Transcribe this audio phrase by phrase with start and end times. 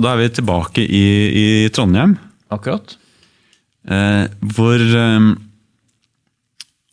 [0.00, 1.02] Da er vi tilbake i,
[1.36, 2.14] i Trondheim,
[2.52, 2.94] Akkurat.
[3.88, 5.26] eh, hvor eh,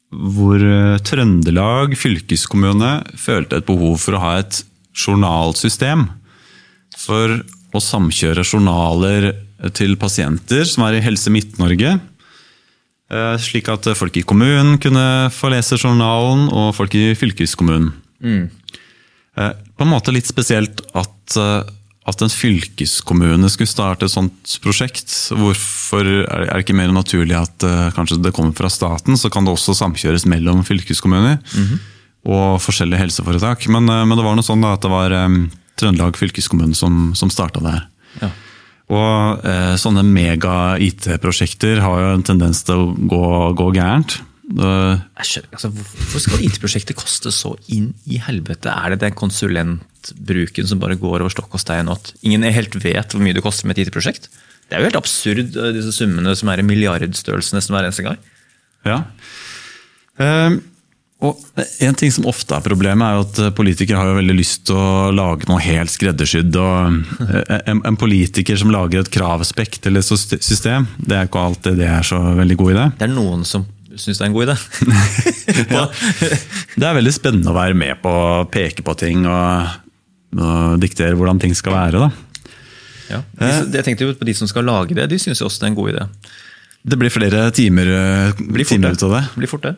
[0.09, 2.91] hvor eh, Trøndelag fylkeskommune
[3.21, 4.63] følte et behov for å ha et
[4.97, 6.07] journalsystem
[6.97, 7.37] for
[7.77, 9.29] å samkjøre journaler
[9.77, 11.99] til pasienter som er i Helse Midt-Norge.
[13.13, 17.93] eh, Slik at folk i kommunen kunne få lese journalen, og folk i fylkeskommunen.
[19.39, 21.37] Eh, På en måte litt spesielt at,
[22.09, 25.13] at en fylkeskommune skulle starte et sånt prosjekt.
[25.35, 29.47] Hvorfor er det ikke mer naturlig at eh, kanskje det kommer fra staten, så kan
[29.47, 31.39] det også samkjøres mellom fylkeskommuner
[32.29, 33.67] og forskjellige helseforetak.
[33.71, 35.41] Men, eh, men det var noe sånn da, at det var um,
[35.79, 37.85] Trøndelag fylkeskommune som, som starta det her.
[38.19, 38.31] Ja.
[38.89, 43.25] Og eh, sånne mega-IT-prosjekter har jo en tendens til å gå,
[43.59, 44.17] gå gærent.
[44.49, 48.71] Eh, Jeg skjønner, altså, Hvorfor skal IT-prosjektet koste så inn i helvete?
[48.73, 53.13] Er det den konsulentbruken som bare går over stokk og stein, at ingen helt vet
[53.13, 54.29] hvor mye det koster med et IT-prosjekt?
[54.69, 58.05] Det er jo helt absurd, eh, disse summene som er i milliardstørrelse nesten hver eneste
[58.05, 58.19] gang.
[58.87, 59.03] Ja.
[60.19, 60.61] Um,
[61.19, 61.39] og
[61.83, 64.77] En ting som ofte er problemet, er jo at politikere har jo veldig lyst til
[64.79, 66.55] å lage noe helt skreddersydd.
[66.55, 71.75] og En, en politiker som lager et kravspekt eller et system, det er ikke alltid
[71.81, 72.85] det er så veldig god idé.
[73.01, 73.67] Det er noen som
[74.01, 74.57] syns det er en god idé.
[75.69, 75.85] Ja.
[76.79, 79.73] Det er veldig spennende å være med på å peke på ting og,
[80.39, 81.99] og diktere hvordan ting skal være.
[82.05, 82.09] da.
[83.09, 83.19] Ja.
[83.39, 85.71] De- Jeg tenkte jo på de som skal lage det, de syns også det er
[85.73, 86.05] en god idé.
[86.89, 89.17] Det blir flere timer, eh, Blir timer ut av.
[89.19, 89.75] Det blir fort det.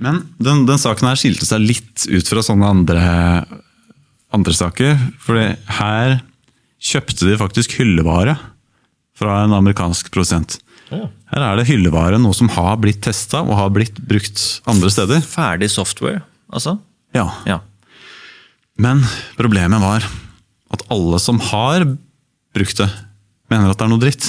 [0.00, 3.02] Men den, den saken her skilte seg litt ut fra sånne andre,
[4.32, 4.94] andre saker.
[5.20, 5.40] For
[5.80, 6.20] her
[6.78, 8.38] kjøpte de faktisk hyllevare
[9.18, 10.58] fra en amerikansk produsent.
[10.88, 15.20] Her er det hyllevare, noe som har blitt testa og har blitt brukt andre steder.
[15.24, 16.78] Ferdig software, altså?
[17.16, 17.60] Ja, Ja.
[18.78, 19.00] Men
[19.34, 20.04] problemet var
[20.70, 21.82] at alle som har
[22.54, 22.86] brukt det,
[23.50, 24.28] mener at det er noe dritt.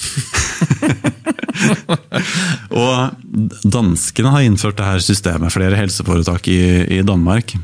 [2.76, 3.16] og
[3.64, 6.58] danskene har innført det her systemet, flere helseforetak i,
[6.98, 7.54] i Danmark.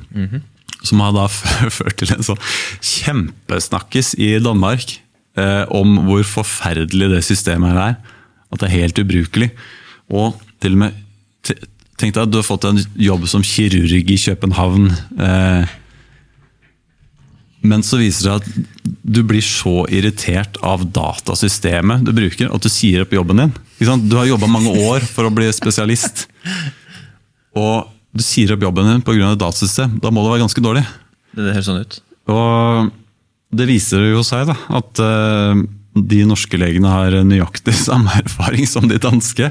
[0.86, 1.26] Som har da
[1.78, 2.40] ført til en sånn
[2.80, 4.96] kjempesnakkes i Danmark
[5.40, 7.96] eh, om hvor forferdelig det systemet her er.
[8.52, 9.50] At det er helt ubrukelig.
[10.12, 11.02] Og til og med
[11.96, 14.90] Tenk deg at du har fått en jobb som kirurg i København.
[15.16, 15.70] Eh,
[17.64, 22.62] men så viser det seg at du blir så irritert av datasystemet du bruker, at
[22.62, 23.54] du sier opp jobben din.
[23.80, 26.26] Du har jobba mange år for å bli spesialist.
[27.56, 29.32] Og du sier opp jobben din pga.
[29.34, 29.96] datasystem.
[30.02, 30.84] Da må det være ganske dårlig.
[31.36, 31.98] Det høres sånn ut.
[32.32, 32.92] Og
[33.56, 35.64] det viser jo seg da, at eh,
[35.96, 39.50] de norske legene har nøyaktig samme erfaring som de danske.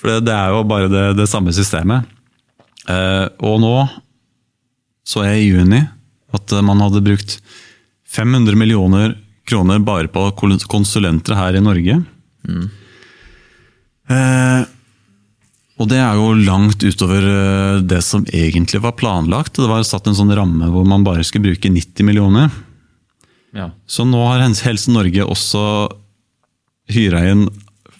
[0.00, 2.08] For det, det er jo bare det, det samme systemet.
[2.88, 3.74] Eh, og nå
[5.08, 5.80] så jeg i juni
[6.36, 7.38] at man hadde brukt
[8.12, 9.14] 500 millioner
[9.48, 10.26] kroner bare på
[10.68, 11.96] konsulenter her i Norge.
[14.08, 14.62] Eh,
[15.78, 19.56] og det er jo langt utover eh, det som egentlig var planlagt.
[19.56, 22.52] Det var satt en sånn ramme hvor man bare skulle bruke 90 millioner.
[23.56, 23.70] Ja.
[23.88, 25.62] Så nå har Helse Norge også
[26.92, 27.46] hyra inn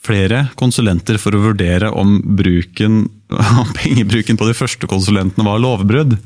[0.08, 3.06] flere konsulenter for å vurdere om bruken,
[3.62, 6.16] om pengebruken på de første konsulentene var lovbrudd.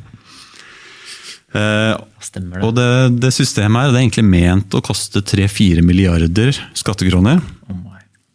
[1.52, 2.66] Eh, Stemmer det.
[2.66, 2.90] og det,
[3.20, 7.42] det systemet her det er egentlig ment å koste 3-4 milliarder skattekroner.
[7.68, 7.80] Oh.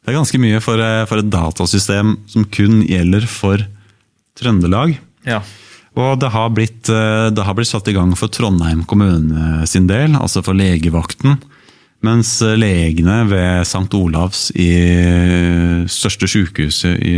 [0.07, 3.63] Det er ganske mye for, eh, for et datasystem som kun gjelder for
[4.37, 4.93] Trøndelag.
[5.25, 5.41] Ja.
[5.97, 9.87] Og det har, blitt, eh, det har blitt satt i gang for Trondheim kommune sin
[9.89, 11.39] del, altså for legevakten.
[12.05, 13.89] Mens eh, legene ved St.
[13.97, 14.69] Olavs i
[15.89, 17.17] største sykehuset i,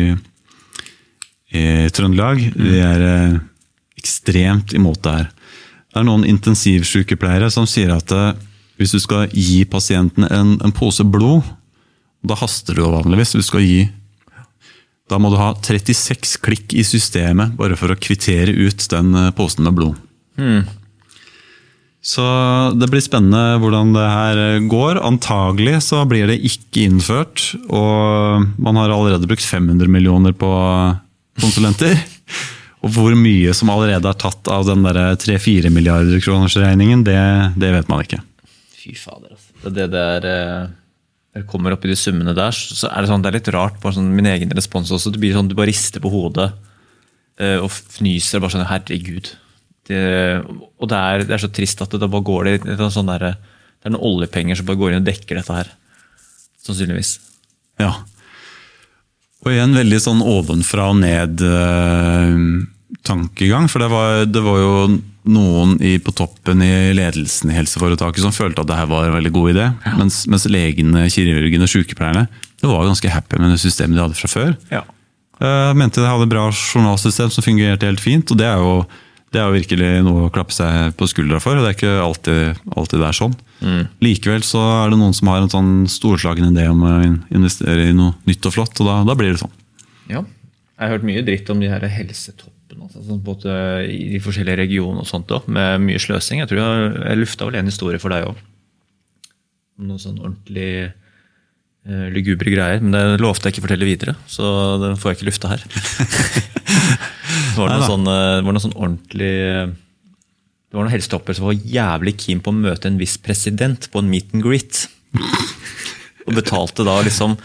[1.51, 3.37] i Trøndelag, de er eh,
[3.99, 5.29] ekstremt imot det her.
[5.89, 8.31] Det er noen intensivsykepleiere som sier at eh,
[8.79, 11.43] hvis du skal gi pasienten en, en pose blod,
[12.23, 13.35] da haster det jo vanligvis.
[13.35, 13.81] Du skal gi
[15.09, 19.31] da må du ha 36 klikk i systemet bare for å kvittere ut den eh,
[19.35, 19.97] posen med blod.
[21.99, 22.23] Så
[22.79, 25.01] det blir spennende hvordan det her eh, går.
[25.05, 30.53] Antagelig så blir det ikke innført, og man har allerede brukt 500 millioner på
[31.41, 31.97] konsulenter.
[32.79, 37.19] Og hvor mye som allerede er tatt av den 3-4 milliarder kroners regningen, det,
[37.59, 38.21] det vet man ikke.
[38.79, 39.49] Fy fader, altså.
[39.65, 40.69] Det, det der eh,
[41.49, 43.95] kommer opp i de summene der, så er det sånn, det er litt rart, bare
[43.99, 45.09] sånn min egen respons også.
[45.13, 46.49] Det blir sånn, Du bare rister på hodet
[47.41, 48.41] uh, og fnyser.
[48.41, 49.25] bare sånn, Herregud.
[49.89, 50.01] Det,
[50.77, 53.09] og det er, det er så trist at det, da bare går det, det, sånn
[53.09, 55.67] der, det er noen oljepenger som bare går inn og dekker dette her.
[56.65, 57.11] Sannsynligvis.
[57.81, 57.91] Ja.
[59.45, 63.65] Og igjen veldig sånn ovenfra og ned-tankegang.
[63.71, 64.71] For det var, det var jo
[65.27, 69.17] noen i, på toppen i ledelsen i helseforetaket som følte at det her var en
[69.17, 69.65] veldig god idé.
[69.99, 72.27] Mens, mens legene, kirurgene og sykepleierne
[72.59, 74.55] det var ganske happy med det systemet de hadde fra før.
[74.71, 74.81] Ja.
[75.39, 78.31] Uh, mente de hadde et bra journalsystem som fungerte helt fint.
[78.31, 78.81] og det er jo
[79.29, 81.53] det er jo virkelig noe å klappe seg på skuldra for.
[81.53, 83.35] og Det er ikke alltid, alltid det er sånn.
[84.01, 86.93] Likevel så er det noen som har en sånn storslagen idé om å
[87.37, 89.53] investere i noe nytt og flott, og da, da blir det sånn.
[90.09, 90.23] Ja.
[90.79, 93.53] Jeg har hørt mye dritt om de her helsetoppene altså, sånn både
[93.89, 96.43] i de forskjellige regionene og sånt også, med mye sløsing.
[96.43, 98.41] Jeg tror jeg, jeg lufta vel en historie for deg òg.
[99.89, 100.71] Noe sånn ordentlig
[101.87, 102.83] uh, lugubre greier.
[102.83, 105.63] Men det lovte jeg ikke fortelle videre, så den får jeg ikke lufta her.
[107.53, 109.71] det var noe sånn, eh, var noe sånn ordentlig eh,
[110.69, 114.03] Det var noen helsetopper som var jævlig keen på å møte en viss president på
[114.03, 114.85] en meet and greet.
[116.27, 117.39] Og betalte da liksom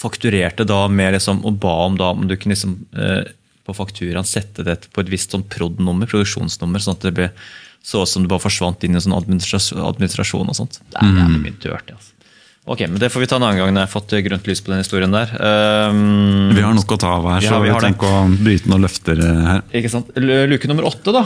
[0.00, 3.28] fakturerte da med liksom, og ba om da om du kunne liksom, eh,
[3.70, 7.28] på fakturaen sette det på et visst sånn prod-nummer, produksjonsnummer, sånn at det ble
[7.82, 10.82] så ut som det bare forsvant inn i sånn administrasjon, administrasjon og sånt.
[10.90, 12.16] Det er jævlig mye dørt, altså.
[12.70, 14.60] Ok, men Det får vi ta en annen gang når jeg har fått grønt lys
[14.62, 15.30] på den historien der.
[15.90, 18.70] Um, Vi har nok å ta av her, Ja, så vi vi tenker å bryte
[18.70, 19.62] noen løfter eh, her.
[19.80, 20.12] Ikke sant?
[20.20, 21.24] Luke nummer åtte, da.